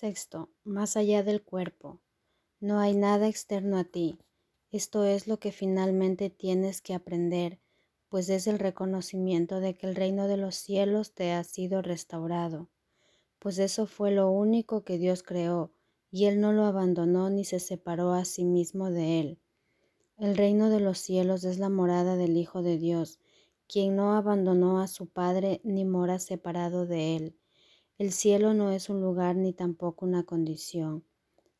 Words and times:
Sexto, 0.00 0.48
más 0.64 0.96
allá 0.96 1.22
del 1.22 1.42
cuerpo. 1.42 2.00
No 2.58 2.78
hay 2.78 2.96
nada 2.96 3.28
externo 3.28 3.76
a 3.76 3.84
ti. 3.84 4.18
Esto 4.70 5.04
es 5.04 5.26
lo 5.26 5.38
que 5.38 5.52
finalmente 5.52 6.30
tienes 6.30 6.80
que 6.80 6.94
aprender, 6.94 7.60
pues 8.08 8.30
es 8.30 8.46
el 8.46 8.58
reconocimiento 8.58 9.60
de 9.60 9.74
que 9.74 9.86
el 9.86 9.94
reino 9.94 10.26
de 10.26 10.38
los 10.38 10.54
cielos 10.54 11.12
te 11.12 11.32
ha 11.32 11.44
sido 11.44 11.82
restaurado, 11.82 12.70
pues 13.38 13.58
eso 13.58 13.84
fue 13.84 14.10
lo 14.10 14.30
único 14.30 14.84
que 14.84 14.96
Dios 14.96 15.22
creó, 15.22 15.74
y 16.10 16.24
Él 16.24 16.40
no 16.40 16.54
lo 16.54 16.64
abandonó 16.64 17.28
ni 17.28 17.44
se 17.44 17.60
separó 17.60 18.14
a 18.14 18.24
sí 18.24 18.46
mismo 18.46 18.90
de 18.90 19.20
Él. 19.20 19.38
El 20.16 20.34
reino 20.34 20.70
de 20.70 20.80
los 20.80 20.96
cielos 20.96 21.44
es 21.44 21.58
la 21.58 21.68
morada 21.68 22.16
del 22.16 22.38
Hijo 22.38 22.62
de 22.62 22.78
Dios, 22.78 23.18
quien 23.68 23.96
no 23.96 24.14
abandonó 24.14 24.80
a 24.80 24.88
su 24.88 25.10
Padre 25.10 25.60
ni 25.62 25.84
mora 25.84 26.18
separado 26.18 26.86
de 26.86 27.16
Él. 27.16 27.39
El 28.00 28.12
cielo 28.12 28.54
no 28.54 28.72
es 28.72 28.88
un 28.88 29.02
lugar 29.02 29.36
ni 29.36 29.52
tampoco 29.52 30.06
una 30.06 30.24
condición 30.24 31.04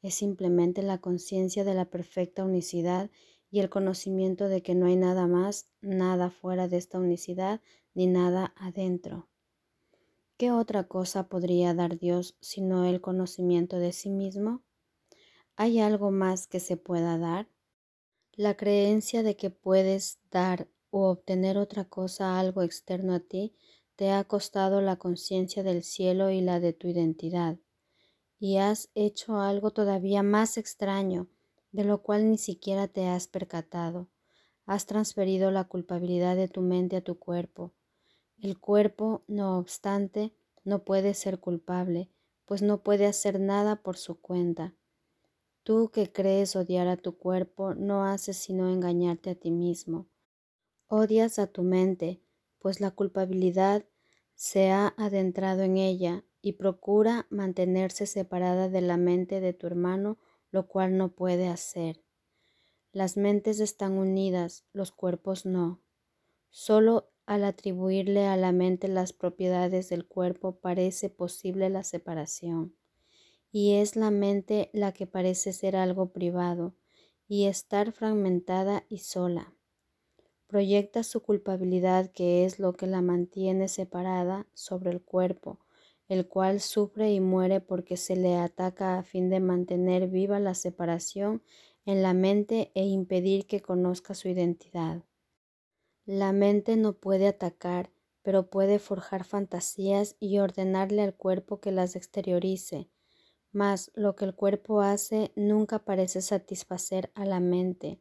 es 0.03 0.15
simplemente 0.15 0.83
la 0.83 0.99
conciencia 0.99 1.65
de 1.65 1.75
la 1.75 1.85
perfecta 1.85 2.45
unicidad 2.45 3.11
y 3.51 3.61
el 3.61 3.69
conocimiento 3.69 4.49
de 4.49 4.63
que 4.63 4.75
no 4.75 4.87
hay 4.87 4.97
nada 4.97 5.27
más, 5.27 5.66
nada 5.80 6.30
fuera 6.30 6.69
de 6.69 6.79
esta 6.79 6.99
unicidad, 6.99 7.61
ni 7.95 8.07
nada 8.07 8.55
adentro. 8.57 9.29
¿Qué 10.37 10.53
otra 10.53 10.85
cosa 10.85 11.29
podría 11.29 11.75
dar 11.75 11.99
Dios 11.99 12.37
sino 12.41 12.87
el 12.87 13.01
conocimiento 13.01 13.79
de 13.79 13.93
sí 13.93 14.09
mismo? 14.09 14.63
¿Hay 15.57 15.80
algo 15.80 16.11
más 16.11 16.47
que 16.47 16.61
se 16.61 16.79
pueda 16.79 17.19
dar? 17.19 17.49
La 18.33 18.57
creencia 18.57 19.23
de 19.23 19.37
que 19.37 19.51
puedes 19.51 20.21
dar 20.30 20.69
o 20.88 21.11
obtener 21.11 21.59
otra 21.59 21.85
cosa, 21.85 22.41
algo 22.41 22.63
externo 22.63 23.13
a 23.15 23.21
ti, 23.21 23.52
te 24.01 24.13
ha 24.13 24.25
costado 24.25 24.81
la 24.81 24.97
conciencia 24.97 25.63
del 25.63 25.83
cielo 25.83 26.31
y 26.31 26.41
la 26.41 26.59
de 26.59 26.73
tu 26.73 26.89
identidad 26.89 27.59
y 28.39 28.57
has 28.57 28.89
hecho 28.95 29.41
algo 29.41 29.73
todavía 29.73 30.23
más 30.23 30.57
extraño, 30.57 31.29
de 31.71 31.85
lo 31.85 32.01
cual 32.01 32.30
ni 32.30 32.39
siquiera 32.39 32.89
te 32.89 33.07
has 33.07 33.27
percatado. 33.27 34.09
Has 34.65 34.87
transferido 34.87 35.51
la 35.51 35.65
culpabilidad 35.65 36.35
de 36.35 36.49
tu 36.49 36.63
mente 36.63 36.97
a 36.97 37.05
tu 37.05 37.19
cuerpo. 37.19 37.74
El 38.41 38.59
cuerpo, 38.59 39.23
no 39.27 39.59
obstante, 39.59 40.33
no 40.65 40.83
puede 40.83 41.13
ser 41.13 41.39
culpable, 41.39 42.09
pues 42.46 42.63
no 42.63 42.83
puede 42.83 43.05
hacer 43.05 43.39
nada 43.39 43.83
por 43.83 43.99
su 43.99 44.19
cuenta. 44.19 44.74
Tú 45.63 45.91
que 45.91 46.11
crees 46.11 46.57
odiar 46.57 46.89
a 46.89 46.96
tu 46.96 47.19
cuerpo, 47.19 47.74
no 47.74 48.07
haces 48.07 48.39
sino 48.39 48.71
engañarte 48.71 49.29
a 49.29 49.35
ti 49.35 49.51
mismo. 49.51 50.09
Odias 50.87 51.39
a 51.39 51.49
tu 51.49 51.63
mente, 51.65 52.23
pues 52.61 52.80
la 52.80 52.91
culpabilidad 52.91 53.85
se 54.41 54.71
ha 54.71 54.95
adentrado 54.96 55.65
en 55.65 55.77
ella 55.77 56.24
y 56.41 56.52
procura 56.52 57.27
mantenerse 57.29 58.07
separada 58.07 58.71
de 58.71 58.80
la 58.80 58.96
mente 58.96 59.38
de 59.38 59.52
tu 59.52 59.66
hermano, 59.66 60.16
lo 60.51 60.66
cual 60.66 60.96
no 60.96 61.13
puede 61.15 61.46
hacer. 61.46 62.02
Las 62.91 63.18
mentes 63.18 63.61
están 63.61 63.99
unidas, 63.99 64.65
los 64.72 64.93
cuerpos 64.93 65.44
no. 65.44 65.83
Solo 66.49 67.11
al 67.27 67.44
atribuirle 67.44 68.28
a 68.28 68.38
la 68.38 68.50
mente 68.50 68.88
las 68.88 69.12
propiedades 69.12 69.91
del 69.91 70.06
cuerpo 70.06 70.59
parece 70.59 71.11
posible 71.11 71.69
la 71.69 71.84
separación. 71.84 72.75
Y 73.53 73.75
es 73.75 73.94
la 73.94 74.11
mente 74.11 74.71
la 74.72 74.93
que 74.93 75.06
parece 75.06 75.53
ser 75.53 75.77
algo 75.77 76.15
privado 76.15 76.75
y 77.28 77.44
estar 77.44 77.93
fragmentada 77.93 78.87
y 78.88 79.00
sola. 79.00 79.53
Proyecta 80.50 81.03
su 81.03 81.22
culpabilidad, 81.22 82.10
que 82.12 82.44
es 82.44 82.59
lo 82.59 82.75
que 82.75 82.87
la 82.87 83.00
mantiene 83.03 83.69
separada, 83.69 84.47
sobre 84.53 84.91
el 84.91 85.00
cuerpo, 85.00 85.60
el 86.09 86.28
cual 86.28 86.60
sufre 86.60 87.10
y 87.12 87.20
muere 87.20 87.60
porque 87.62 87.97
se 87.97 88.16
le 88.16 88.37
ataca 88.37 88.98
a 88.98 89.03
fin 89.03 89.31
de 89.31 89.41
mantener 89.41 90.09
viva 90.09 90.41
la 90.41 90.54
separación 90.54 91.43
en 91.87 92.03
la 92.03 92.15
mente 92.15 92.71
e 92.75 92.84
impedir 92.84 93.47
que 93.47 93.62
conozca 93.62 94.12
su 94.15 94.28
identidad. 94.28 95.04
La 96.05 96.33
mente 96.33 96.77
no 96.77 96.93
puede 96.93 97.27
atacar, 97.27 97.91
pero 98.21 98.50
puede 98.50 98.78
forjar 98.78 99.25
fantasías 99.25 100.15
y 100.21 100.39
ordenarle 100.39 101.00
al 101.00 101.16
cuerpo 101.16 101.60
que 101.60 101.72
las 101.72 101.97
exteriorice, 101.97 102.91
mas 103.53 103.91
lo 103.94 104.16
que 104.16 104.27
el 104.27 104.34
cuerpo 104.34 104.83
hace 104.83 105.33
nunca 105.37 105.84
parece 105.84 106.22
satisfacer 106.22 107.12
a 107.15 107.25
la 107.25 107.41
mente, 107.41 108.00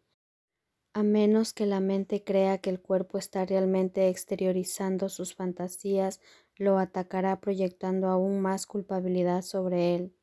a 0.93 1.03
menos 1.03 1.53
que 1.53 1.65
la 1.65 1.79
mente 1.79 2.23
crea 2.23 2.57
que 2.57 2.69
el 2.69 2.81
cuerpo 2.81 3.17
está 3.17 3.45
realmente 3.45 4.09
exteriorizando 4.09 5.09
sus 5.09 5.35
fantasías 5.35 6.19
lo 6.55 6.77
atacará 6.77 7.39
proyectando 7.39 8.07
aún 8.07 8.41
más 8.41 8.65
culpabilidad 8.65 9.41
sobre 9.43 9.95
él. 9.95 10.13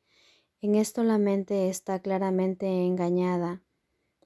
En 0.60 0.75
esto 0.75 1.03
la 1.04 1.19
mente 1.19 1.69
está 1.69 2.00
claramente 2.00 2.66
engañada. 2.66 3.62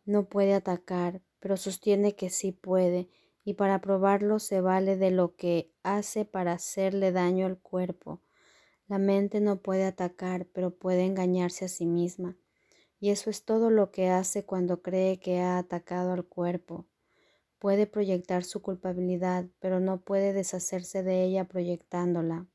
No 0.04 0.28
puede 0.28 0.54
atacar, 0.54 1.22
pero 1.38 1.56
sostiene 1.56 2.16
que 2.16 2.30
sí 2.30 2.52
puede, 2.52 3.08
y 3.44 3.54
para 3.54 3.80
probarlo 3.80 4.38
se 4.38 4.60
vale 4.60 4.96
de 4.96 5.10
lo 5.10 5.36
que 5.36 5.72
hace 5.82 6.24
para 6.24 6.52
hacerle 6.52 7.12
daño 7.12 7.46
al 7.46 7.58
cuerpo. 7.58 8.22
La 8.88 8.98
mente 8.98 9.40
no 9.40 9.60
puede 9.60 9.84
atacar, 9.84 10.46
pero 10.46 10.74
puede 10.74 11.04
engañarse 11.04 11.66
a 11.66 11.68
sí 11.68 11.86
misma. 11.86 12.36
Y 13.00 13.10
eso 13.10 13.30
es 13.30 13.44
todo 13.44 13.70
lo 13.70 13.90
que 13.90 14.08
hace 14.08 14.44
cuando 14.44 14.82
cree 14.82 15.18
que 15.18 15.40
ha 15.40 15.58
atacado 15.58 16.12
al 16.12 16.24
cuerpo. 16.24 16.86
Puede 17.58 17.86
proyectar 17.86 18.44
su 18.44 18.62
culpabilidad, 18.62 19.46
pero 19.58 19.80
no 19.80 20.02
puede 20.02 20.32
deshacerse 20.32 21.02
de 21.02 21.24
ella 21.24 21.48
proyectándola. 21.48 22.46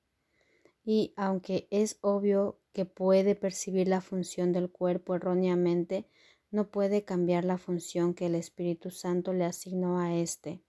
Y 0.83 1.13
aunque 1.17 1.67
es 1.71 1.97
obvio 2.01 2.59
que 2.73 2.85
puede 2.85 3.35
percibir 3.35 3.87
la 3.87 4.01
función 4.01 4.51
del 4.51 4.69
cuerpo 4.71 5.15
erróneamente, 5.15 6.07
no 6.51 6.69
puede 6.69 7.03
cambiar 7.03 7.43
la 7.43 7.57
función 7.57 8.13
que 8.13 8.27
el 8.27 8.35
Espíritu 8.35 8.91
Santo 8.91 9.33
le 9.33 9.45
asignó 9.45 9.99
a 9.99 10.15
éste. 10.15 10.61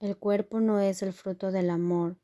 El 0.00 0.16
cuerpo 0.16 0.60
no 0.60 0.80
es 0.80 1.02
el 1.02 1.12
fruto 1.12 1.52
del 1.52 1.70
amor. 1.70 2.18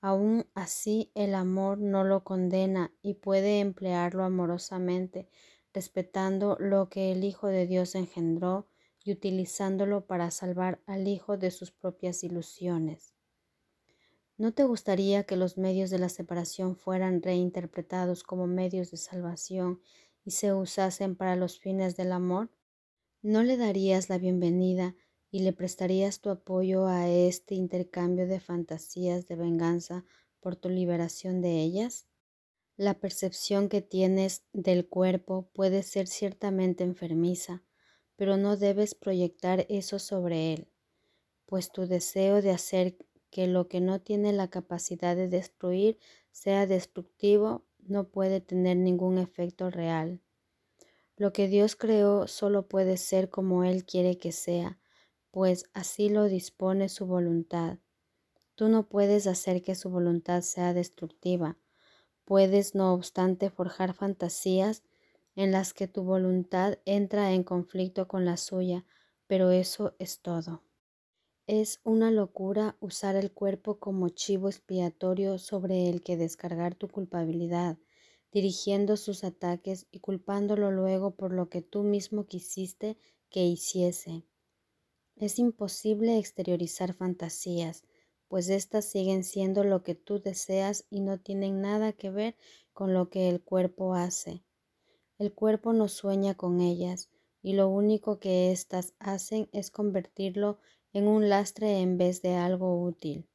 Aún 0.00 0.46
así, 0.54 1.10
el 1.14 1.34
amor 1.34 1.78
no 1.78 2.04
lo 2.04 2.22
condena 2.24 2.92
y 3.00 3.14
puede 3.14 3.60
emplearlo 3.60 4.24
amorosamente, 4.24 5.28
respetando 5.72 6.56
lo 6.58 6.88
que 6.88 7.12
el 7.12 7.24
Hijo 7.24 7.48
de 7.48 7.66
Dios 7.66 7.94
engendró 7.94 8.66
y 9.04 9.12
utilizándolo 9.12 10.06
para 10.06 10.30
salvar 10.30 10.80
al 10.86 11.08
hijo 11.08 11.36
de 11.36 11.50
sus 11.50 11.70
propias 11.70 12.22
ilusiones. 12.24 13.14
¿No 14.36 14.52
te 14.52 14.64
gustaría 14.64 15.24
que 15.24 15.36
los 15.36 15.58
medios 15.58 15.90
de 15.90 15.98
la 15.98 16.08
separación 16.08 16.76
fueran 16.76 17.22
reinterpretados 17.22 18.22
como 18.22 18.46
medios 18.46 18.90
de 18.90 18.96
salvación 18.96 19.80
y 20.24 20.32
se 20.32 20.52
usasen 20.52 21.16
para 21.16 21.36
los 21.36 21.58
fines 21.58 21.96
del 21.96 22.12
amor? 22.12 22.50
¿No 23.20 23.42
le 23.42 23.56
darías 23.56 24.08
la 24.08 24.18
bienvenida 24.18 24.96
y 25.30 25.40
le 25.40 25.52
prestarías 25.52 26.20
tu 26.20 26.30
apoyo 26.30 26.86
a 26.86 27.08
este 27.08 27.54
intercambio 27.54 28.26
de 28.26 28.40
fantasías 28.40 29.26
de 29.26 29.36
venganza 29.36 30.04
por 30.40 30.56
tu 30.56 30.68
liberación 30.68 31.40
de 31.40 31.60
ellas? 31.60 32.06
La 32.82 32.94
percepción 32.94 33.68
que 33.68 33.80
tienes 33.80 34.42
del 34.52 34.88
cuerpo 34.88 35.48
puede 35.52 35.84
ser 35.84 36.08
ciertamente 36.08 36.82
enfermiza, 36.82 37.62
pero 38.16 38.36
no 38.36 38.56
debes 38.56 38.96
proyectar 38.96 39.66
eso 39.68 40.00
sobre 40.00 40.52
él, 40.52 40.68
pues 41.46 41.70
tu 41.70 41.86
deseo 41.86 42.42
de 42.42 42.50
hacer 42.50 42.96
que 43.30 43.46
lo 43.46 43.68
que 43.68 43.80
no 43.80 44.00
tiene 44.00 44.32
la 44.32 44.50
capacidad 44.50 45.14
de 45.14 45.28
destruir 45.28 45.96
sea 46.32 46.66
destructivo 46.66 47.64
no 47.78 48.08
puede 48.08 48.40
tener 48.40 48.78
ningún 48.78 49.18
efecto 49.18 49.70
real. 49.70 50.20
Lo 51.16 51.32
que 51.32 51.46
Dios 51.46 51.76
creó 51.76 52.26
solo 52.26 52.66
puede 52.66 52.96
ser 52.96 53.30
como 53.30 53.62
Él 53.62 53.84
quiere 53.84 54.18
que 54.18 54.32
sea, 54.32 54.80
pues 55.30 55.70
así 55.72 56.08
lo 56.08 56.24
dispone 56.24 56.88
su 56.88 57.06
voluntad. 57.06 57.78
Tú 58.56 58.66
no 58.66 58.88
puedes 58.88 59.28
hacer 59.28 59.62
que 59.62 59.76
su 59.76 59.88
voluntad 59.88 60.40
sea 60.42 60.74
destructiva. 60.74 61.58
Puedes, 62.24 62.74
no 62.74 62.92
obstante, 62.94 63.48
forjar 63.50 63.94
fantasías 63.94 64.82
en 65.36 65.52
las 65.52 65.72
que 65.72 65.86
tu 65.88 66.02
voluntad 66.02 66.78
entra 66.84 67.32
en 67.32 67.44
conflicto 67.44 68.08
con 68.08 68.24
la 68.24 68.36
suya, 68.36 68.84
pero 69.28 69.50
eso 69.50 69.94
es 69.98 70.20
todo. 70.20 70.62
Es 71.46 71.80
una 71.84 72.10
locura 72.10 72.76
usar 72.80 73.16
el 73.16 73.32
cuerpo 73.32 73.78
como 73.78 74.08
chivo 74.10 74.48
expiatorio 74.48 75.38
sobre 75.38 75.88
el 75.88 76.02
que 76.02 76.16
descargar 76.16 76.74
tu 76.74 76.88
culpabilidad, 76.88 77.78
dirigiendo 78.32 78.96
sus 78.96 79.24
ataques 79.24 79.86
y 79.92 80.00
culpándolo 80.00 80.70
luego 80.70 81.12
por 81.16 81.32
lo 81.32 81.48
que 81.48 81.62
tú 81.62 81.82
mismo 81.84 82.26
quisiste 82.26 82.98
que 83.30 83.44
hiciese. 83.44 84.24
Es 85.16 85.38
imposible 85.38 86.18
exteriorizar 86.18 86.92
fantasías, 86.92 87.82
pues 88.32 88.48
éstas 88.48 88.86
siguen 88.86 89.24
siendo 89.24 89.62
lo 89.62 89.82
que 89.82 89.94
tú 89.94 90.18
deseas 90.18 90.86
y 90.88 91.00
no 91.00 91.20
tienen 91.20 91.60
nada 91.60 91.92
que 91.92 92.08
ver 92.08 92.34
con 92.72 92.94
lo 92.94 93.10
que 93.10 93.28
el 93.28 93.42
cuerpo 93.42 93.92
hace. 93.92 94.42
El 95.18 95.34
cuerpo 95.34 95.74
no 95.74 95.86
sueña 95.86 96.34
con 96.34 96.62
ellas 96.62 97.10
y 97.42 97.52
lo 97.52 97.68
único 97.68 98.20
que 98.20 98.50
éstas 98.50 98.94
hacen 98.98 99.50
es 99.52 99.70
convertirlo 99.70 100.56
en 100.94 101.08
un 101.08 101.28
lastre 101.28 101.80
en 101.80 101.98
vez 101.98 102.22
de 102.22 102.36
algo 102.36 102.82
útil. 102.82 103.28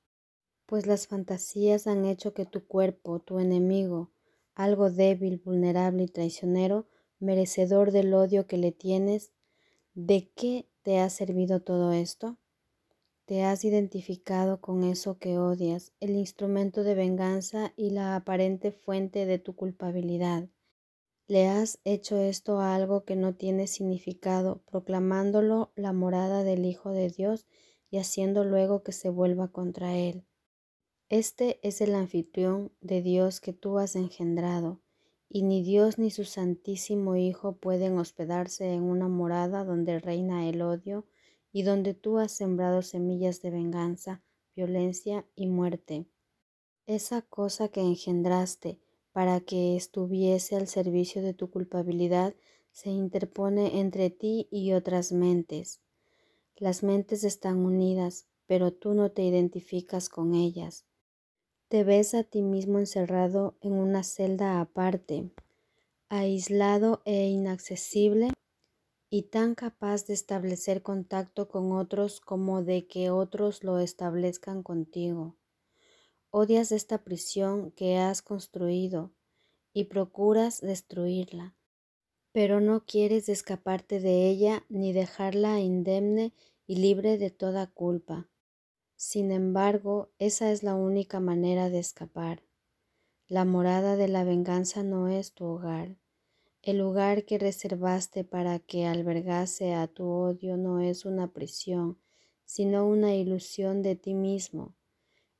Pues 0.66 0.88
las 0.88 1.06
fantasías 1.06 1.86
han 1.86 2.04
hecho 2.04 2.34
que 2.34 2.48
tu 2.48 2.66
cuerpo, 2.66 3.20
tu 3.20 3.38
enemigo, 3.38 4.10
algo 4.56 4.90
débil, 4.90 5.38
vulnerable 5.46 6.06
y 6.06 6.08
traicionero, 6.08 6.88
merecedor 7.20 7.92
del 7.92 8.16
odio 8.16 8.48
que 8.48 8.58
le 8.58 8.72
tienes, 8.72 9.32
¿de 9.94 10.32
qué 10.36 10.66
te 10.82 10.98
ha 10.98 11.12
servido 11.12 11.62
todo 11.62 11.92
esto? 11.92 12.40
Te 13.28 13.44
has 13.44 13.66
identificado 13.66 14.62
con 14.62 14.86
eso 14.86 15.20
que 15.20 15.38
odias, 15.38 15.92
el 16.00 16.12
instrumento 16.12 16.86
de 16.86 16.96
venganza 16.96 17.74
y 17.76 17.90
la 17.90 18.16
aparente 18.16 18.72
fuente 18.72 19.26
de 19.26 19.38
tu 19.38 19.54
culpabilidad. 19.54 20.48
Le 21.28 21.50
has 21.50 21.82
hecho 21.84 22.16
esto 22.16 22.62
a 22.62 22.74
algo 22.74 23.04
que 23.04 23.18
no 23.18 23.36
tiene 23.36 23.68
significado, 23.68 24.62
proclamándolo 24.72 25.74
la 25.76 25.92
morada 25.92 26.46
del 26.46 26.64
Hijo 26.64 26.92
de 26.92 27.10
Dios 27.10 27.48
y 27.90 27.98
haciendo 27.98 28.46
luego 28.46 28.82
que 28.82 28.94
se 28.94 29.10
vuelva 29.10 29.50
contra 29.50 29.98
él. 29.98 30.24
Este 31.10 31.60
es 31.68 31.82
el 31.82 31.96
anfitrión 31.96 32.72
de 32.80 33.02
Dios 33.02 33.42
que 33.42 33.52
tú 33.52 33.78
has 33.78 33.98
engendrado, 33.98 34.80
y 35.28 35.44
ni 35.44 35.62
Dios 35.64 36.00
ni 36.00 36.12
su 36.12 36.24
Santísimo 36.24 37.18
Hijo 37.18 37.58
pueden 37.58 37.98
hospedarse 37.98 38.72
en 38.72 38.84
una 38.84 39.10
morada 39.10 39.66
donde 39.66 40.00
reina 40.00 40.48
el 40.48 40.62
odio 40.62 41.06
y 41.58 41.64
donde 41.64 41.96
tú 41.96 42.20
has 42.20 42.34
sembrado 42.34 42.84
semillas 42.84 43.42
de 43.42 43.50
venganza, 43.50 44.22
violencia 44.56 45.26
y 45.34 45.48
muerte. 45.48 46.06
Esa 46.86 47.24
cosa 47.24 47.70
que 47.70 47.82
engendraste 47.82 48.80
para 49.12 49.40
que 49.40 49.76
estuviese 49.76 50.56
al 50.56 50.68
servicio 50.68 51.24
de 51.24 51.34
tu 51.34 51.50
culpabilidad 51.50 52.36
se 52.72 52.92
interpone 52.92 53.80
entre 53.80 54.12
ti 54.12 54.48
y 54.52 54.74
otras 54.74 55.12
mentes. 55.12 55.82
Las 56.58 56.84
mentes 56.84 57.24
están 57.24 57.58
unidas, 57.58 58.28
pero 58.46 58.72
tú 58.72 58.94
no 58.94 59.10
te 59.10 59.24
identificas 59.24 60.10
con 60.10 60.36
ellas. 60.36 60.86
Te 61.70 61.84
ves 61.84 62.14
a 62.14 62.24
ti 62.24 62.44
mismo 62.44 62.78
encerrado 62.78 63.58
en 63.62 63.74
una 63.74 64.04
celda 64.04 64.62
aparte, 64.62 65.32
aislado 66.08 67.02
e 67.06 67.26
inaccesible 67.30 68.30
y 69.10 69.24
tan 69.24 69.56
capaz 69.56 70.06
de 70.06 70.14
establecer 70.14 70.82
contacto 70.82 71.48
con 71.48 71.72
otros 71.72 72.20
como 72.20 72.64
de 72.64 72.88
que 72.88 73.10
otros 73.10 73.64
lo 73.64 73.80
establezcan 73.80 74.64
contigo. 74.64 75.38
Odias 76.30 76.72
esta 76.72 77.04
prisión 77.04 77.72
que 77.72 77.98
has 77.98 78.22
construido 78.22 79.14
y 79.72 79.86
procuras 79.86 80.60
destruirla, 80.60 81.56
pero 82.34 82.60
no 82.60 82.86
quieres 82.86 83.30
escaparte 83.30 84.00
de 84.00 84.30
ella 84.30 84.66
ni 84.70 84.92
dejarla 84.92 85.60
indemne 85.60 86.34
y 86.66 86.76
libre 86.76 87.18
de 87.18 87.30
toda 87.32 87.68
culpa. 87.68 88.30
Sin 88.98 89.32
embargo, 89.32 90.12
esa 90.20 90.52
es 90.52 90.64
la 90.64 90.76
única 90.76 91.20
manera 91.20 91.70
de 91.70 91.80
escapar. 91.80 92.44
La 93.28 93.46
morada 93.46 93.96
de 93.96 94.08
la 94.08 94.24
venganza 94.24 94.84
no 94.84 95.08
es 95.08 95.34
tu 95.34 95.46
hogar. 95.46 95.98
El 96.68 96.80
lugar 96.80 97.24
que 97.24 97.38
reservaste 97.38 98.26
para 98.26 98.60
que 98.60 98.86
albergase 98.88 99.74
a 99.74 99.88
tu 99.88 100.06
odio 100.06 100.58
no 100.58 100.82
es 100.82 101.06
una 101.06 101.32
prisión, 101.32 101.98
sino 102.44 102.86
una 102.86 103.16
ilusión 103.16 103.82
de 103.82 103.96
ti 103.96 104.14
mismo. 104.14 104.76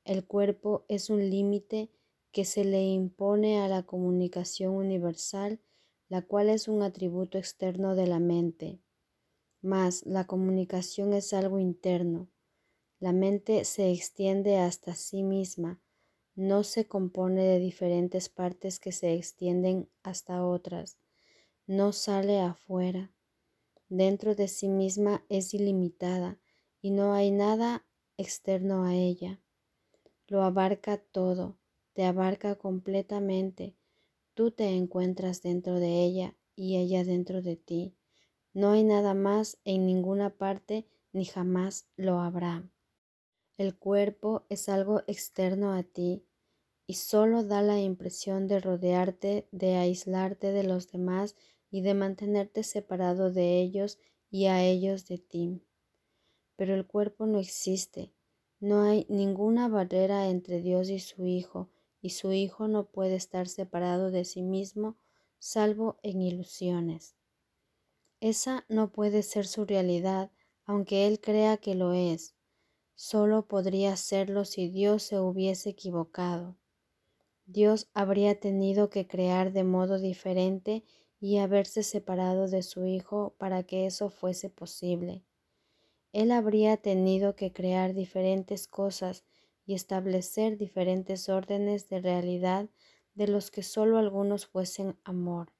El 0.06 0.24
cuerpo 0.24 0.86
es 0.88 1.10
un 1.10 1.28
límite 1.28 1.90
que 2.32 2.46
se 2.46 2.64
le 2.64 2.82
impone 2.82 3.60
a 3.60 3.68
la 3.68 3.82
comunicación 3.82 4.72
universal, 4.72 5.60
la 6.08 6.22
cual 6.22 6.48
es 6.48 6.66
un 6.66 6.82
atributo 6.82 7.36
externo 7.36 7.94
de 7.94 8.06
la 8.06 8.20
mente. 8.20 8.80
Mas 9.60 10.06
la 10.06 10.26
comunicación 10.26 11.12
es 11.12 11.34
algo 11.34 11.58
interno. 11.58 12.30
La 13.00 13.12
mente 13.12 13.66
se 13.66 13.92
extiende 13.92 14.56
hasta 14.56 14.94
sí 14.94 15.22
misma, 15.22 15.78
no 16.36 16.64
se 16.64 16.86
compone 16.86 17.42
de 17.42 17.58
diferentes 17.58 18.30
partes 18.30 18.80
que 18.80 18.92
se 18.92 19.12
extienden 19.12 19.90
hasta 20.02 20.46
otras 20.46 20.96
no 21.68 21.92
sale 21.92 22.40
afuera. 22.40 23.12
Dentro 23.90 24.34
de 24.34 24.48
sí 24.48 24.68
misma 24.68 25.22
es 25.28 25.52
ilimitada 25.52 26.38
y 26.80 26.90
no 26.90 27.12
hay 27.12 27.30
nada 27.30 27.84
externo 28.16 28.84
a 28.84 28.94
ella. 28.94 29.38
Lo 30.28 30.42
abarca 30.42 30.96
todo, 30.96 31.58
te 31.92 32.06
abarca 32.06 32.54
completamente. 32.54 33.76
Tú 34.32 34.50
te 34.50 34.70
encuentras 34.70 35.42
dentro 35.42 35.78
de 35.78 36.04
ella 36.04 36.34
y 36.56 36.78
ella 36.78 37.04
dentro 37.04 37.42
de 37.42 37.56
ti. 37.56 37.94
No 38.54 38.70
hay 38.70 38.82
nada 38.82 39.12
más 39.12 39.58
en 39.66 39.84
ninguna 39.84 40.30
parte 40.30 40.86
ni 41.12 41.26
jamás 41.26 41.86
lo 41.96 42.20
habrá. 42.20 42.70
El 43.58 43.76
cuerpo 43.76 44.46
es 44.48 44.70
algo 44.70 45.02
externo 45.06 45.74
a 45.74 45.82
ti 45.82 46.24
y 46.86 46.94
solo 46.94 47.44
da 47.44 47.60
la 47.60 47.78
impresión 47.78 48.46
de 48.46 48.58
rodearte, 48.58 49.48
de 49.52 49.76
aislarte 49.76 50.52
de 50.52 50.62
los 50.62 50.90
demás 50.90 51.36
y 51.70 51.82
de 51.82 51.94
mantenerte 51.94 52.62
separado 52.62 53.32
de 53.32 53.60
ellos 53.60 53.98
y 54.30 54.46
a 54.46 54.64
ellos 54.64 55.06
de 55.06 55.18
ti. 55.18 55.62
Pero 56.56 56.74
el 56.74 56.86
cuerpo 56.86 57.26
no 57.26 57.38
existe, 57.38 58.12
no 58.60 58.82
hay 58.82 59.06
ninguna 59.08 59.68
barrera 59.68 60.28
entre 60.28 60.60
Dios 60.60 60.90
y 60.90 60.98
su 60.98 61.26
Hijo, 61.26 61.70
y 62.00 62.10
su 62.10 62.32
Hijo 62.32 62.68
no 62.68 62.86
puede 62.86 63.16
estar 63.16 63.48
separado 63.48 64.10
de 64.10 64.24
sí 64.24 64.42
mismo 64.42 64.96
salvo 65.38 65.98
en 66.02 66.22
ilusiones. 66.22 67.14
Esa 68.20 68.64
no 68.68 68.90
puede 68.90 69.22
ser 69.22 69.46
su 69.46 69.64
realidad, 69.64 70.32
aunque 70.64 71.06
Él 71.06 71.20
crea 71.20 71.56
que 71.58 71.76
lo 71.76 71.92
es. 71.92 72.34
Solo 72.96 73.46
podría 73.46 73.96
serlo 73.96 74.44
si 74.44 74.68
Dios 74.68 75.04
se 75.04 75.20
hubiese 75.20 75.70
equivocado. 75.70 76.56
Dios 77.46 77.88
habría 77.94 78.40
tenido 78.40 78.90
que 78.90 79.06
crear 79.06 79.52
de 79.52 79.62
modo 79.62 80.00
diferente 80.00 80.84
y 81.20 81.38
haberse 81.38 81.82
separado 81.82 82.48
de 82.48 82.62
su 82.62 82.84
Hijo 82.86 83.34
para 83.38 83.62
que 83.64 83.86
eso 83.86 84.10
fuese 84.10 84.50
posible. 84.50 85.24
Él 86.12 86.32
habría 86.32 86.76
tenido 86.76 87.36
que 87.36 87.52
crear 87.52 87.94
diferentes 87.94 88.66
cosas 88.66 89.24
y 89.66 89.74
establecer 89.74 90.56
diferentes 90.56 91.28
órdenes 91.28 91.88
de 91.88 92.00
realidad 92.00 92.68
de 93.14 93.28
los 93.28 93.50
que 93.50 93.62
solo 93.62 93.98
algunos 93.98 94.46
fuesen 94.46 94.98
amor. 95.04 95.52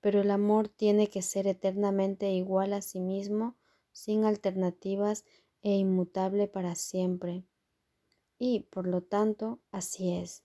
Pero 0.00 0.20
el 0.22 0.30
amor 0.30 0.68
tiene 0.68 1.08
que 1.08 1.22
ser 1.22 1.46
eternamente 1.46 2.30
igual 2.30 2.72
a 2.72 2.80
sí 2.80 3.00
mismo, 3.00 3.56
sin 3.92 4.24
alternativas 4.24 5.24
e 5.62 5.72
inmutable 5.76 6.48
para 6.48 6.74
siempre. 6.74 7.44
Y, 8.38 8.60
por 8.70 8.86
lo 8.86 9.02
tanto, 9.02 9.60
así 9.70 10.12
es. 10.12 10.42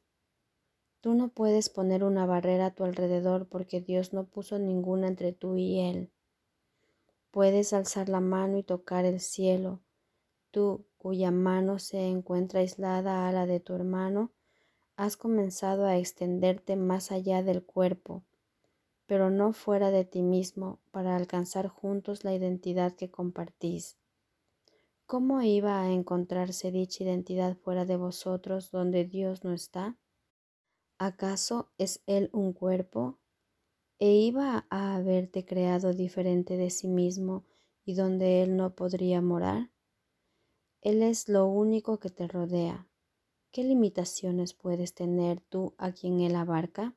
Tú 1.05 1.13
no 1.13 1.27
puedes 1.27 1.69
poner 1.69 2.03
una 2.03 2.25
barrera 2.25 2.65
a 2.65 2.71
tu 2.73 2.83
alrededor 2.83 3.47
porque 3.47 3.79
Dios 3.79 4.11
no 4.11 4.25
puso 4.25 4.57
ninguna 4.57 5.07
entre 5.07 5.33
tú 5.33 5.55
y 5.55 5.79
Él. 5.79 6.09
Puedes 7.29 7.73
alzar 7.73 8.09
la 8.09 8.21
mano 8.21 8.57
y 8.57 8.63
tocar 8.63 9.05
el 9.05 9.19
cielo. 9.19 9.81
Tú, 10.49 10.87
cuya 10.97 11.29
mano 11.29 11.77
se 11.77 12.07
encuentra 12.07 12.61
aislada 12.61 13.29
a 13.29 13.31
la 13.31 13.45
de 13.45 13.59
tu 13.59 13.75
hermano, 13.75 14.31
has 14.95 15.15
comenzado 15.15 15.85
a 15.85 15.95
extenderte 15.95 16.75
más 16.75 17.11
allá 17.11 17.43
del 17.43 17.63
cuerpo, 17.63 18.23
pero 19.05 19.29
no 19.29 19.53
fuera 19.53 19.91
de 19.91 20.05
ti 20.05 20.23
mismo, 20.23 20.79
para 20.89 21.15
alcanzar 21.15 21.67
juntos 21.67 22.23
la 22.23 22.33
identidad 22.33 22.93
que 22.93 23.11
compartís. 23.11 23.95
¿Cómo 25.05 25.43
iba 25.43 25.81
a 25.81 25.91
encontrarse 25.91 26.71
dicha 26.71 27.03
identidad 27.03 27.55
fuera 27.57 27.85
de 27.85 27.95
vosotros 27.95 28.71
donde 28.71 29.05
Dios 29.05 29.43
no 29.43 29.53
está? 29.53 29.99
¿Acaso 30.97 31.73
es 31.77 32.01
Él 32.05 32.29
un 32.31 32.53
cuerpo? 32.53 33.19
¿E 33.99 34.13
iba 34.13 34.65
a 34.69 34.95
haberte 34.95 35.45
creado 35.45 35.91
diferente 35.91 36.55
de 36.55 36.69
sí 36.69 36.87
mismo 36.87 37.43
y 37.83 37.95
donde 37.95 38.41
Él 38.41 38.55
no 38.55 38.75
podría 38.75 39.21
morar? 39.21 39.71
Él 40.79 41.03
es 41.03 41.27
lo 41.27 41.47
único 41.47 41.99
que 41.99 42.09
te 42.09 42.29
rodea. 42.29 42.87
¿Qué 43.51 43.65
limitaciones 43.65 44.53
puedes 44.53 44.93
tener 44.93 45.41
tú 45.41 45.75
a 45.77 45.91
quien 45.91 46.21
Él 46.21 46.33
abarca? 46.35 46.95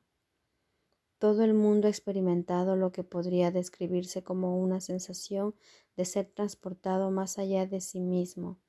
Todo 1.17 1.43
el 1.43 1.53
mundo 1.53 1.87
ha 1.87 1.91
experimentado 1.91 2.77
lo 2.77 2.93
que 2.93 3.03
podría 3.03 3.51
describirse 3.51 4.23
como 4.23 4.61
una 4.61 4.79
sensación 4.79 5.55
de 5.97 6.05
ser 6.05 6.27
transportado 6.27 7.11
más 7.11 7.37
allá 7.37 7.65
de 7.65 7.81
sí 7.81 7.99
mismo. 7.99 8.61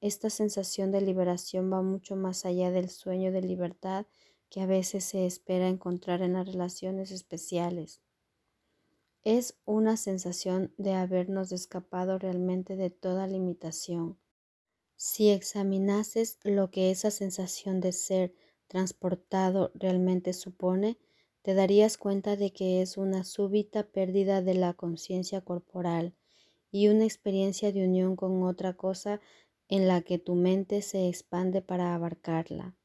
Esta 0.00 0.30
sensación 0.30 0.90
de 0.90 1.02
liberación 1.02 1.70
va 1.70 1.82
mucho 1.82 2.16
más 2.16 2.46
allá 2.46 2.70
del 2.70 2.88
sueño 2.88 3.30
de 3.30 3.42
libertad 3.42 4.06
que 4.54 4.60
a 4.60 4.66
veces 4.66 5.02
se 5.02 5.26
espera 5.26 5.66
encontrar 5.66 6.22
en 6.22 6.34
las 6.34 6.46
relaciones 6.46 7.10
especiales. 7.10 8.00
Es 9.24 9.58
una 9.64 9.96
sensación 9.96 10.72
de 10.78 10.92
habernos 10.92 11.50
escapado 11.50 12.20
realmente 12.20 12.76
de 12.76 12.88
toda 12.88 13.26
limitación. 13.26 14.16
Si 14.94 15.30
examinases 15.30 16.38
lo 16.44 16.70
que 16.70 16.92
esa 16.92 17.10
sensación 17.10 17.80
de 17.80 17.90
ser 17.90 18.32
transportado 18.68 19.72
realmente 19.74 20.32
supone, 20.32 20.98
te 21.42 21.54
darías 21.54 21.98
cuenta 21.98 22.36
de 22.36 22.52
que 22.52 22.80
es 22.80 22.96
una 22.96 23.24
súbita 23.24 23.88
pérdida 23.88 24.40
de 24.40 24.54
la 24.54 24.74
conciencia 24.74 25.40
corporal 25.40 26.14
y 26.70 26.86
una 26.86 27.02
experiencia 27.02 27.72
de 27.72 27.84
unión 27.84 28.14
con 28.14 28.44
otra 28.44 28.74
cosa 28.76 29.20
en 29.66 29.88
la 29.88 30.02
que 30.02 30.20
tu 30.20 30.36
mente 30.36 30.80
se 30.80 31.08
expande 31.08 31.60
para 31.60 31.96
abarcarla. 31.96 32.76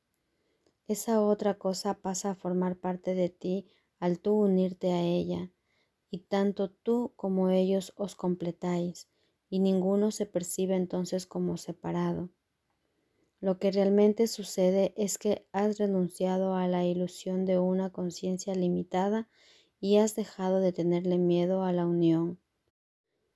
Esa 0.90 1.22
otra 1.22 1.54
cosa 1.54 1.94
pasa 1.94 2.32
a 2.32 2.36
formar 2.36 2.76
parte 2.76 3.14
de 3.14 3.30
ti 3.30 3.68
al 4.00 4.20
tú 4.20 4.34
unirte 4.34 4.92
a 4.92 5.02
ella, 5.04 5.52
y 6.10 6.20
tanto 6.20 6.72
tú 6.72 7.14
como 7.16 7.50
ellos 7.52 7.94
os 7.96 8.16
completáis, 8.16 9.08
y 9.52 9.60
ninguno 9.60 10.10
se 10.10 10.26
percibe 10.26 10.76
entonces 10.76 11.28
como 11.28 11.58
separado. 11.58 12.30
Lo 13.40 13.60
que 13.60 13.72
realmente 13.72 14.26
sucede 14.26 14.94
es 14.98 15.20
que 15.20 15.46
has 15.52 15.78
renunciado 15.78 16.56
a 16.56 16.68
la 16.68 16.86
ilusión 16.86 17.46
de 17.46 17.60
una 17.60 17.92
conciencia 17.92 18.56
limitada 18.56 19.30
y 19.80 19.98
has 19.98 20.16
dejado 20.16 20.60
de 20.60 20.74
tenerle 20.74 21.20
miedo 21.20 21.64
a 21.64 21.72
la 21.72 21.86
unión. 21.86 22.40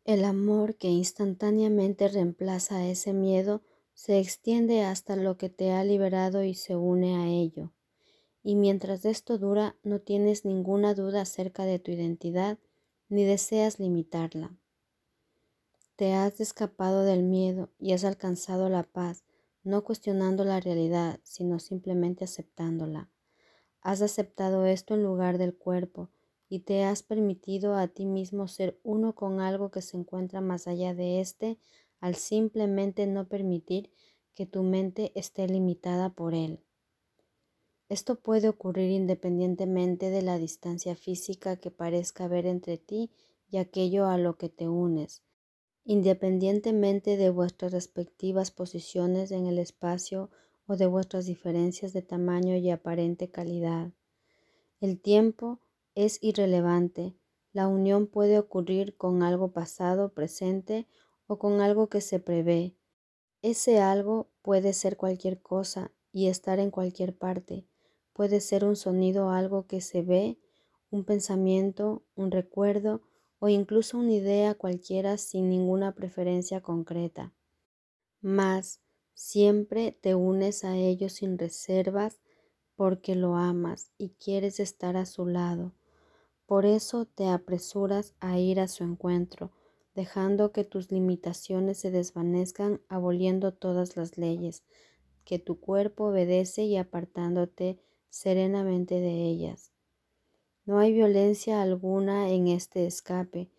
El 0.05 0.25
amor 0.25 0.75
que 0.75 0.89
instantáneamente 0.89 2.07
reemplaza 2.07 2.85
ese 2.87 3.13
miedo 3.13 3.61
se 3.93 4.19
extiende 4.19 4.83
hasta 4.83 5.15
lo 5.15 5.37
que 5.37 5.49
te 5.49 5.71
ha 5.71 5.83
liberado 5.83 6.43
y 6.43 6.53
se 6.53 6.75
une 6.75 7.15
a 7.15 7.27
ello. 7.27 7.71
Y 8.43 8.55
mientras 8.55 9.05
esto 9.05 9.37
dura, 9.37 9.75
no 9.83 9.99
tienes 9.99 10.45
ninguna 10.45 10.93
duda 10.93 11.21
acerca 11.21 11.65
de 11.65 11.79
tu 11.79 11.91
identidad 11.91 12.57
ni 13.09 13.23
deseas 13.23 13.79
limitarla. 13.79 14.55
Te 15.95 16.13
has 16.13 16.41
escapado 16.41 17.03
del 17.03 17.23
miedo 17.23 17.69
y 17.79 17.93
has 17.93 18.03
alcanzado 18.03 18.67
la 18.67 18.83
paz, 18.83 19.23
no 19.63 19.83
cuestionando 19.83 20.43
la 20.43 20.59
realidad, 20.59 21.19
sino 21.23 21.59
simplemente 21.59 22.25
aceptándola. 22.25 23.09
Has 23.81 24.01
aceptado 24.01 24.65
esto 24.65 24.95
en 24.95 25.03
lugar 25.03 25.37
del 25.37 25.55
cuerpo 25.55 26.09
y 26.49 26.59
te 26.59 26.83
has 26.83 27.03
permitido 27.03 27.75
a 27.75 27.87
ti 27.87 28.05
mismo 28.05 28.47
ser 28.47 28.79
uno 28.83 29.13
con 29.15 29.39
algo 29.39 29.71
que 29.71 29.81
se 29.81 29.97
encuentra 29.97 30.41
más 30.41 30.67
allá 30.67 30.93
de 30.93 31.19
éste 31.19 31.59
al 32.03 32.15
simplemente 32.15 33.07
no 33.07 33.29
permitir 33.29 33.89
que 34.35 34.45
tu 34.45 34.61
mente 34.61 35.13
esté 35.15 35.47
limitada 35.47 36.09
por 36.09 36.33
él. 36.33 36.59
Esto 37.87 38.19
puede 38.19 38.49
ocurrir 38.49 38.91
independientemente 38.91 40.09
de 40.09 40.21
la 40.21 40.37
distancia 40.37 40.97
física 40.97 41.55
que 41.55 41.71
parezca 41.71 42.25
haber 42.25 42.45
entre 42.45 42.77
ti 42.77 43.09
y 43.49 43.55
aquello 43.55 44.07
a 44.07 44.17
lo 44.17 44.35
que 44.35 44.49
te 44.49 44.67
unes, 44.67 45.23
independientemente 45.85 47.15
de 47.15 47.29
vuestras 47.29 47.71
respectivas 47.71 48.51
posiciones 48.51 49.31
en 49.31 49.45
el 49.45 49.57
espacio 49.57 50.29
o 50.67 50.75
de 50.75 50.87
vuestras 50.87 51.25
diferencias 51.25 51.93
de 51.93 52.01
tamaño 52.01 52.57
y 52.57 52.69
aparente 52.69 53.31
calidad. 53.31 53.93
El 54.81 54.99
tiempo 54.99 55.61
es 55.95 56.21
irrelevante. 56.21 57.15
La 57.53 57.69
unión 57.69 58.07
puede 58.07 58.39
ocurrir 58.39 58.97
con 58.97 59.23
algo 59.23 59.53
pasado, 59.53 60.13
presente 60.13 60.85
o 61.27 61.39
con 61.39 61.61
algo 61.61 61.87
que 61.87 62.01
se 62.01 62.19
prevé. 62.19 62.75
Ese 63.41 63.79
algo 63.79 64.29
puede 64.41 64.73
ser 64.73 64.97
cualquier 64.97 65.41
cosa 65.41 65.91
y 66.11 66.27
estar 66.27 66.59
en 66.59 66.71
cualquier 66.71 67.15
parte. 67.17 67.67
Puede 68.13 68.39
ser 68.39 68.63
un 68.63 68.75
sonido 68.75 69.29
algo 69.29 69.65
que 69.67 69.81
se 69.81 70.01
ve, 70.01 70.39
un 70.91 71.03
pensamiento, 71.03 72.03
un 72.15 72.31
recuerdo 72.31 73.01
o 73.39 73.49
incluso 73.49 73.97
una 73.97 74.13
idea 74.13 74.55
cualquiera 74.55 75.17
sin 75.17 75.49
ninguna 75.49 75.93
preferencia 75.93 76.61
concreta. 76.61 77.33
Mas 78.21 78.79
siempre 79.13 79.91
te 79.91 80.15
unes 80.15 80.63
a 80.63 80.77
ello 80.77 81.09
sin 81.09 81.37
reservas 81.37 82.21
porque 82.75 83.15
lo 83.15 83.35
amas 83.35 83.91
y 83.97 84.09
quieres 84.11 84.59
estar 84.59 84.95
a 84.95 85.05
su 85.05 85.25
lado. 85.25 85.73
Por 86.45 86.65
eso 86.65 87.05
te 87.05 87.27
apresuras 87.27 88.13
a 88.19 88.37
ir 88.37 88.59
a 88.59 88.67
su 88.67 88.83
encuentro, 88.83 89.51
dejando 89.95 90.51
que 90.51 90.63
tus 90.63 90.91
limitaciones 90.91 91.79
se 91.79 91.91
desvanezcan, 91.91 92.81
aboliendo 92.89 93.53
todas 93.53 93.95
las 93.95 94.17
leyes 94.17 94.63
que 95.25 95.39
tu 95.39 95.59
cuerpo 95.59 96.05
obedece 96.05 96.63
y 96.63 96.77
apartándote 96.77 97.79
serenamente 98.09 98.99
de 98.99 99.25
ellas. 99.25 99.71
No 100.65 100.79
hay 100.79 100.93
violencia 100.93 101.61
alguna 101.61 102.29
en 102.29 102.47
este 102.47 102.85
escape, 102.85 103.49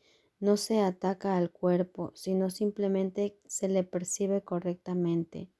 no 0.40 0.56
se 0.56 0.80
ataca 0.80 1.36
al 1.36 1.50
cuerpo, 1.50 2.12
sino 2.14 2.50
simplemente 2.50 3.38
se 3.46 3.68
le 3.68 3.82
percibe 3.82 4.42
correctamente. 4.42 5.50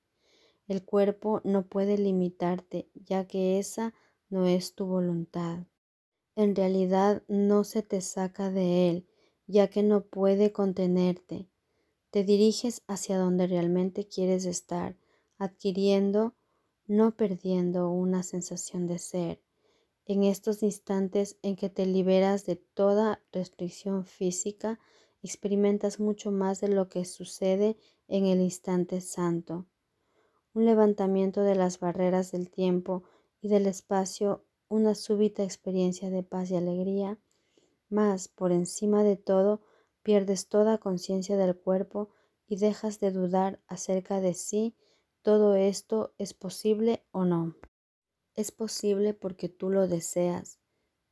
El 0.69 0.85
cuerpo 0.85 1.41
no 1.45 1.67
puede 1.69 1.99
limitarte, 1.99 2.89
ya 2.95 3.27
que 3.27 3.59
esa 3.59 3.95
no 4.31 4.47
es 4.47 4.75
tu 4.75 4.87
voluntad. 4.87 5.67
En 6.37 6.57
realidad 6.57 7.23
no 7.29 7.65
se 7.65 7.83
te 7.83 8.01
saca 8.01 8.51
de 8.51 8.89
él, 8.89 9.07
ya 9.47 9.69
que 9.69 9.83
no 9.83 10.05
puede 10.05 10.53
contenerte. 10.53 11.49
Te 12.11 12.25
diriges 12.25 12.83
hacia 12.87 13.19
donde 13.19 13.47
realmente 13.47 14.07
quieres 14.07 14.45
estar, 14.45 14.97
adquiriendo, 15.39 16.35
no 16.87 17.17
perdiendo 17.17 17.91
una 17.91 18.23
sensación 18.23 18.87
de 18.87 18.99
ser. 18.99 19.43
En 20.07 20.23
estos 20.23 20.63
instantes 20.63 21.39
en 21.43 21.57
que 21.57 21.71
te 21.71 21.87
liberas 21.87 22.45
de 22.45 22.57
toda 22.57 23.23
restricción 23.33 24.05
física, 24.05 24.79
experimentas 25.23 25.99
mucho 25.99 26.31
más 26.31 26.61
de 26.61 26.69
lo 26.69 26.89
que 26.89 27.05
sucede 27.05 27.77
en 28.09 28.27
el 28.27 28.41
instante 28.41 29.01
santo. 29.01 29.67
Un 30.53 30.67
levantamiento 30.67 31.41
de 31.41 31.55
las 31.55 31.81
barreras 31.81 32.31
del 32.33 32.51
tiempo 32.51 33.03
y 33.41 33.49
del 33.49 33.67
espacio, 33.67 34.45
una 34.69 34.95
súbita 34.95 35.43
experiencia 35.43 36.11
de 36.11 36.23
paz 36.23 36.51
y 36.51 36.57
alegría, 36.57 37.19
mas, 37.95 38.27
por 38.27 38.51
encima 38.51 39.05
de 39.05 39.17
todo, 39.17 39.61
pierdes 40.03 40.49
toda 40.49 40.79
conciencia 40.79 41.37
del 41.37 41.57
cuerpo 41.57 42.11
y 42.49 42.57
dejas 42.57 42.99
de 42.99 43.13
dudar 43.13 43.61
acerca 43.69 44.21
de 44.21 44.35
si 44.35 44.75
todo 45.23 45.55
esto 45.55 46.13
es 46.19 46.35
posible 46.35 47.05
o 47.13 47.25
no. 47.25 47.55
Es 48.35 48.51
posible 48.51 49.15
porque 49.15 49.49
tú 49.49 49.71
lo 49.71 49.87
deseas. 49.87 50.59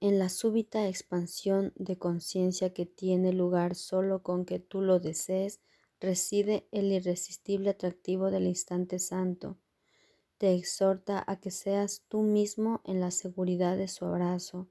En 0.01 0.19
la 0.19 0.29
súbita 0.29 0.89
expansión 0.89 1.73
de 1.77 1.97
conciencia 1.99 2.75
que 2.75 2.85
tiene 2.85 3.33
lugar 3.33 3.77
solo 3.77 4.25
con 4.25 4.45
que 4.45 4.59
tú 4.59 4.81
lo 4.81 4.99
desees, 4.99 5.61
reside 6.01 6.67
el 6.73 6.91
irresistible 6.91 7.71
atractivo 7.71 8.33
del 8.33 8.49
instante 8.49 8.99
santo. 8.99 9.57
Te 10.37 10.53
exhorta 10.53 11.23
a 11.29 11.39
que 11.39 11.53
seas 11.53 12.03
tú 12.09 12.23
mismo 12.23 12.81
en 12.85 12.99
la 12.99 13.13
seguridad 13.13 13.77
de 13.77 13.87
su 13.87 14.05
abrazo. 14.05 14.69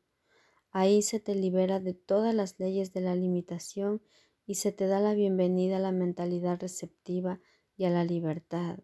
Ahí 0.71 1.01
se 1.01 1.19
te 1.19 1.35
libera 1.35 1.81
de 1.81 1.93
todas 1.93 2.33
las 2.33 2.57
leyes 2.59 2.93
de 2.93 3.01
la 3.01 3.13
limitación 3.13 4.01
y 4.45 4.55
se 4.55 4.71
te 4.71 4.87
da 4.87 5.01
la 5.01 5.13
bienvenida 5.13 5.77
a 5.77 5.81
la 5.81 5.91
mentalidad 5.91 6.61
receptiva 6.61 7.41
y 7.75 7.83
a 7.83 7.89
la 7.89 8.05
libertad. 8.05 8.79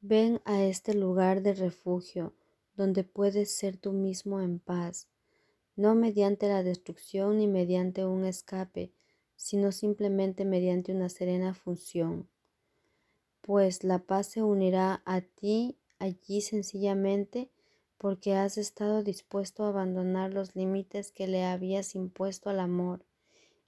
Ven 0.00 0.40
a 0.44 0.62
este 0.62 0.94
lugar 0.94 1.42
de 1.42 1.54
refugio 1.54 2.34
donde 2.76 3.02
puedes 3.02 3.50
ser 3.50 3.76
tú 3.76 3.92
mismo 3.92 4.40
en 4.40 4.60
paz, 4.60 5.08
no 5.74 5.96
mediante 5.96 6.48
la 6.48 6.62
destrucción 6.62 7.38
ni 7.38 7.48
mediante 7.48 8.04
un 8.04 8.24
escape, 8.24 8.92
sino 9.34 9.72
simplemente 9.72 10.44
mediante 10.44 10.92
una 10.92 11.08
serena 11.08 11.54
función. 11.54 12.28
Pues 13.40 13.82
la 13.82 13.98
paz 13.98 14.28
se 14.28 14.42
unirá 14.42 15.02
a 15.04 15.22
ti 15.22 15.76
allí 15.98 16.40
sencillamente 16.40 17.50
porque 18.04 18.34
has 18.34 18.58
estado 18.58 19.02
dispuesto 19.02 19.64
a 19.64 19.70
abandonar 19.70 20.30
los 20.30 20.54
límites 20.54 21.10
que 21.10 21.26
le 21.26 21.42
habías 21.42 21.94
impuesto 21.94 22.50
al 22.50 22.60
amor 22.60 23.06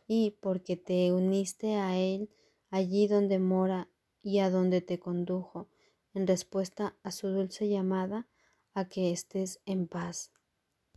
y 0.06 0.36
porque 0.42 0.76
te 0.76 1.10
uniste 1.10 1.76
a 1.76 1.96
él 1.96 2.28
allí 2.68 3.06
donde 3.06 3.38
mora 3.38 3.88
y 4.20 4.40
a 4.40 4.50
donde 4.50 4.82
te 4.82 4.98
condujo, 4.98 5.70
en 6.12 6.26
respuesta 6.26 6.98
a 7.02 7.12
su 7.12 7.28
dulce 7.28 7.66
llamada 7.66 8.28
a 8.74 8.86
que 8.90 9.10
estés 9.10 9.62
en 9.64 9.88
paz. 9.88 10.35